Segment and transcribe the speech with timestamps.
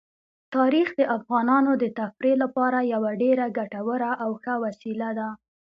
[0.55, 5.29] تاریخ د افغانانو د تفریح لپاره یوه ډېره ګټوره او ښه وسیله ده.